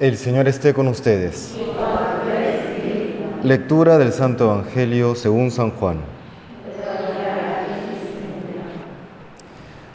[0.00, 1.54] El Señor esté con ustedes.
[3.42, 5.98] Lectura del Santo Evangelio según San Juan.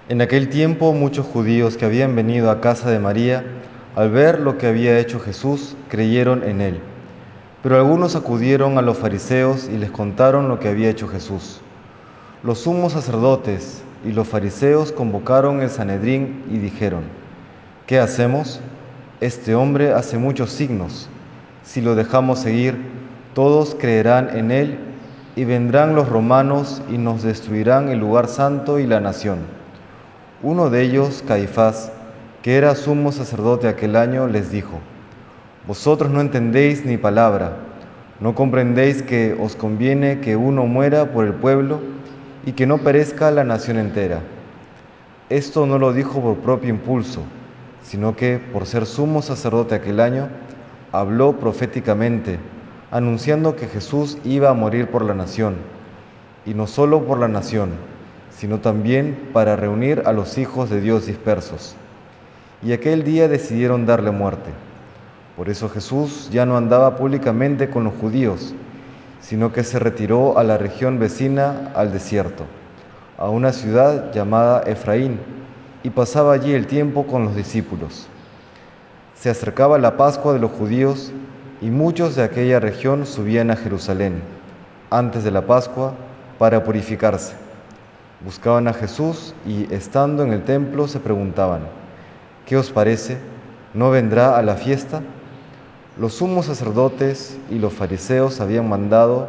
[0.07, 3.45] En aquel tiempo muchos judíos que habían venido a casa de María,
[3.95, 6.79] al ver lo que había hecho Jesús, creyeron en él.
[7.63, 11.61] Pero algunos acudieron a los fariseos y les contaron lo que había hecho Jesús.
[12.43, 17.05] Los sumos sacerdotes y los fariseos convocaron el Sanedrín y dijeron,
[17.87, 18.61] ¿qué hacemos?
[19.21, 21.07] Este hombre hace muchos signos.
[21.63, 22.77] Si lo dejamos seguir,
[23.33, 24.77] todos creerán en él
[25.37, 29.39] y vendrán los romanos y nos destruirán el lugar santo y la nación.
[30.43, 31.93] Uno de ellos, Caifás,
[32.41, 34.81] que era sumo sacerdote aquel año, les dijo,
[35.65, 37.55] Vosotros no entendéis ni palabra,
[38.19, 41.79] no comprendéis que os conviene que uno muera por el pueblo
[42.45, 44.19] y que no perezca la nación entera.
[45.29, 47.21] Esto no lo dijo por propio impulso,
[47.85, 50.27] sino que por ser sumo sacerdote aquel año,
[50.91, 52.39] habló proféticamente,
[52.91, 55.55] anunciando que Jesús iba a morir por la nación,
[56.45, 57.71] y no solo por la nación,
[58.29, 61.75] sino también para reunir a los hijos de Dios dispersos.
[62.63, 64.49] Y aquel día decidieron darle muerte.
[65.35, 68.55] Por eso Jesús ya no andaba públicamente con los judíos,
[69.21, 72.45] sino que se retiró a la región vecina al desierto,
[73.17, 75.19] a una ciudad llamada Efraín,
[75.85, 78.07] y pasaba allí el tiempo con los discípulos.
[79.13, 81.11] Se acercaba la Pascua de los judíos
[81.61, 84.23] y muchos de aquella región subían a Jerusalén
[84.89, 85.93] antes de la Pascua
[86.39, 87.35] para purificarse.
[88.25, 91.61] Buscaban a Jesús y estando en el templo se preguntaban,
[92.47, 93.19] ¿qué os parece?
[93.75, 95.03] ¿No vendrá a la fiesta?
[95.99, 99.27] Los sumos sacerdotes y los fariseos habían mandado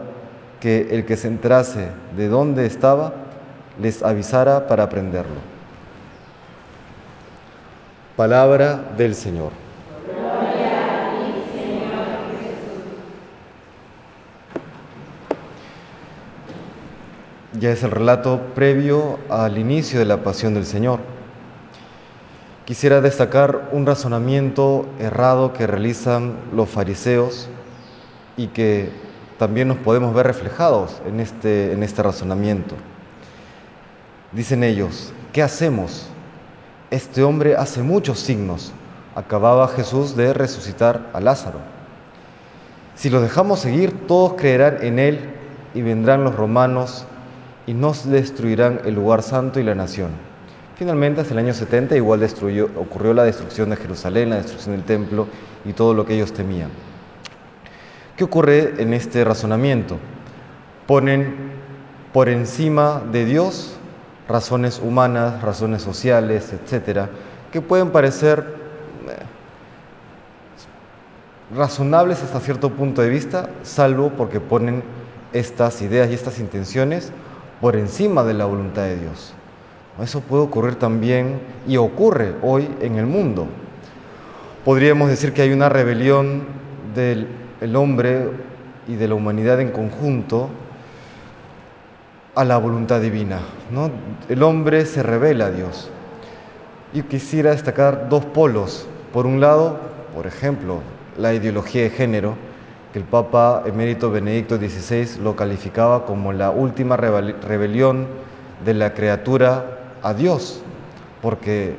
[0.61, 3.13] que el que se entrase de dónde estaba
[3.79, 5.56] les avisara para prenderlo.
[8.17, 9.53] Palabra del Señor.
[17.61, 21.01] Ya es el relato previo al inicio de la pasión del Señor.
[22.65, 27.51] Quisiera destacar un razonamiento errado que realizan los fariseos
[28.39, 28.89] y que
[29.39, 32.77] también nos podemos ver reflejados en este, en este razonamiento.
[34.33, 36.09] Dicen ellos, ¿qué hacemos?
[36.91, 38.73] Este hombre hace muchos signos.
[39.17, 41.59] Acababa Jesús de resucitar a Lázaro.
[42.95, 45.19] Si lo dejamos seguir, todos creerán en él
[45.75, 47.05] y vendrán los romanos
[47.67, 50.11] y nos destruirán el lugar santo y la nación.
[50.77, 54.85] Finalmente, hasta el año 70 igual destruyó, ocurrió la destrucción de Jerusalén, la destrucción del
[54.85, 55.27] templo
[55.65, 56.71] y todo lo que ellos temían.
[58.17, 59.99] ¿Qué ocurre en este razonamiento?
[60.87, 61.35] Ponen
[62.13, 63.76] por encima de Dios
[64.29, 67.09] razones humanas, razones sociales, etcétera,
[67.53, 68.45] que pueden parecer
[69.09, 69.17] eh,
[71.55, 74.83] razonables hasta cierto punto de vista, salvo porque ponen
[75.33, 77.13] estas ideas y estas intenciones
[77.61, 79.33] por encima de la voluntad de Dios.
[80.03, 83.47] Eso puede ocurrir también y ocurre hoy en el mundo.
[84.65, 86.45] Podríamos decir que hay una rebelión
[86.95, 88.31] del hombre
[88.89, 90.51] y de la humanidad en conjunto
[92.37, 93.41] a la voluntad divina.
[93.71, 93.91] ¿no?
[94.29, 95.91] El hombre se revela a Dios.
[96.93, 98.87] Y quisiera destacar dos polos.
[99.13, 99.79] Por un lado,
[100.15, 100.81] por ejemplo,
[101.19, 102.37] la ideología de género,
[102.93, 108.07] que el Papa emérito Benedicto XVI lo calificaba como la última rebelión
[108.65, 109.65] de la criatura
[110.03, 110.61] a Dios,
[111.23, 111.75] porque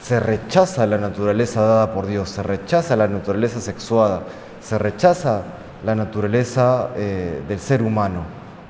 [0.00, 4.22] se rechaza la naturaleza dada por Dios, se rechaza la naturaleza sexuada,
[4.60, 5.42] se rechaza
[5.84, 8.22] la naturaleza eh, del ser humano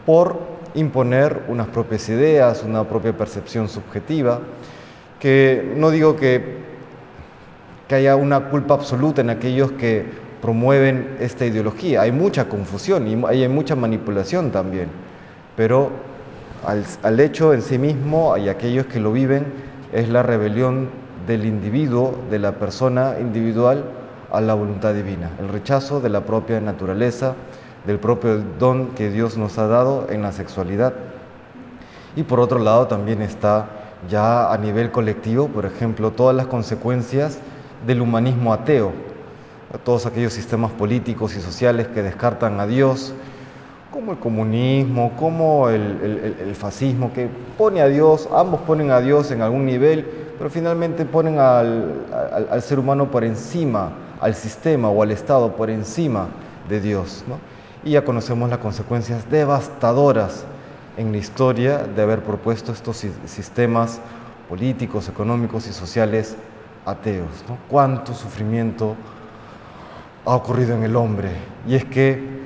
[0.05, 4.41] por imponer unas propias ideas, una propia percepción subjetiva,
[5.21, 6.59] que no digo que,
[7.89, 10.05] que haya una culpa absoluta en aquellos que
[10.41, 14.89] promueven esta ideología, hay mucha confusión y hay mucha manipulación también,
[15.57, 15.91] pero
[16.67, 19.47] al, hecho en sí mismo y aquellos que lo viven
[19.93, 20.89] es la rebelión
[21.27, 23.85] del individuo, de la persona individual
[24.33, 27.35] a la voluntad divina, el rechazo de la propia naturaleza,
[27.87, 30.95] del propio don que Dios nos ha dado en la sexualidad.
[32.17, 33.67] Y por otro lado también está
[34.09, 37.39] ya a nivel colectivo, por ejemplo, todas las consecuencias
[37.87, 38.93] del humanismo ateo,
[39.85, 43.15] todos aquellos sistemas políticos y sociales que descartan a Dios,
[43.91, 49.43] como el comunismo, como el, fascismo, que pone a Dios, ambos ponen a Dios en
[49.43, 50.07] algún nivel,
[50.39, 56.29] pero finalmente ponen al, ser humano por encima, al sistema o al Estado por encima
[56.69, 57.25] de Dios.
[57.85, 60.45] Y ya conocemos las consecuencias devastadoras
[60.97, 64.01] en la historia de haber propuesto estos sistemas
[64.49, 66.37] políticos, económicos y sociales
[66.85, 67.45] ateos.
[67.49, 67.59] ¿no?
[67.69, 68.97] Cuánto sufrimiento
[70.25, 71.31] ha ocurrido en el hombre.
[71.67, 72.43] Y es que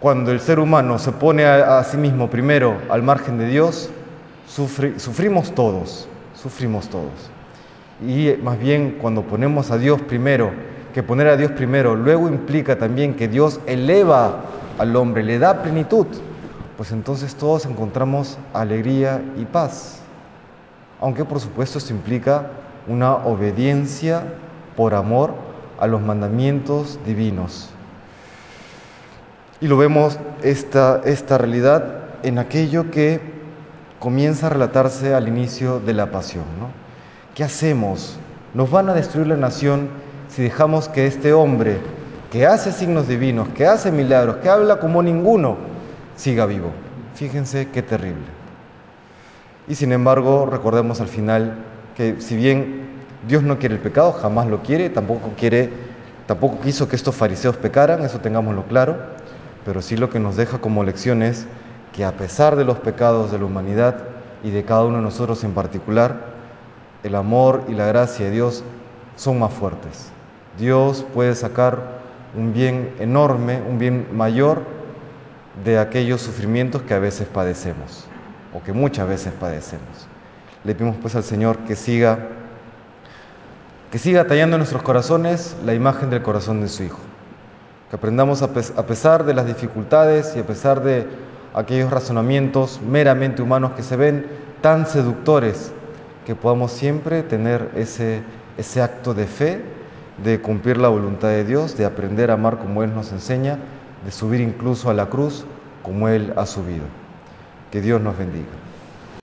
[0.00, 3.88] cuando el ser humano se pone a, sí mismo primero al margen de Dios,
[4.48, 7.30] sufrimos todos, sufrimos todos.
[8.04, 10.50] Y más bien cuando ponemos a Dios primero,
[10.92, 14.40] que poner a Dios primero luego implica también que Dios eleva
[14.78, 16.06] al hombre, le da plenitud,
[16.76, 20.00] pues entonces todos encontramos alegría y paz.
[21.00, 22.46] Aunque por supuesto esto implica
[22.86, 24.24] una obediencia
[24.76, 25.34] por amor
[25.78, 27.70] a los mandamientos divinos.
[29.60, 33.20] Y lo vemos esta, esta realidad en aquello que
[33.98, 36.44] comienza a relatarse al inicio de la pasión.
[36.58, 36.68] ¿no?
[37.34, 38.18] ¿Qué hacemos?
[38.54, 39.88] ¿Nos van a destruir la nación
[40.34, 41.78] si dejamos que este hombre
[42.30, 45.56] que hace signos divinos, que hace milagros, que habla como ninguno,
[46.16, 46.70] siga vivo?
[47.14, 48.24] Fíjense qué terrible.
[49.68, 51.56] Y sin embargo, recordemos al final
[51.94, 52.86] que si bien
[53.28, 55.70] Dios no quiere el pecado, jamás lo quiere, tampoco quiere,
[56.26, 58.96] tampoco quiso que estos fariseos pecaran, eso tengámoslo claro
[59.64, 61.46] pero sí lo que nos deja como lección es
[61.92, 63.96] que a pesar de los pecados de la humanidad
[64.42, 66.32] y de cada uno de nosotros en particular,
[67.02, 68.64] el amor y la gracia de Dios
[69.16, 70.11] son más fuertes.
[70.58, 72.00] Dios puede sacar
[72.36, 74.62] un bien enorme, un bien mayor
[75.64, 78.06] de aquellos sufrimientos que a veces padecemos
[78.54, 80.06] o que muchas veces padecemos.
[80.64, 82.28] Le pedimos pues al Señor que siga
[83.90, 87.00] que siga tallando en nuestros corazones la imagen del corazón de su Hijo
[87.92, 91.06] que aprendamos a, pesar de las dificultades y a pesar de
[91.52, 94.24] aquellos razonamientos meramente humanos que se ven
[94.62, 95.72] tan seductores,
[96.24, 98.22] que podamos siempre tener ese,
[98.56, 99.60] ese acto de fe,
[100.22, 103.58] de cumplir la voluntad de Dios, de aprender a amar como Él nos enseña,
[104.04, 105.44] de subir incluso a la cruz
[105.82, 106.84] como Él ha subido.
[107.70, 108.50] Que Dios nos bendiga.